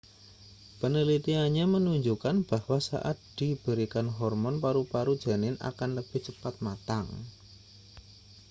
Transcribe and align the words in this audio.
penelitiannya 0.81 1.65
menunjukkan 1.75 2.35
bahwa 2.51 2.77
saat 2.89 3.17
diberikan 3.39 4.07
hormon 4.17 4.55
paru-paru 4.65 5.13
janin 5.23 5.55
akan 5.69 5.89
lebih 5.99 6.19
cepat 6.27 6.55
matang 6.65 7.05